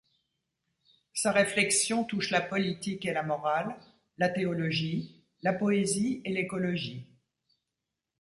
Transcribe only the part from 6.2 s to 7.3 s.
et l'écologie.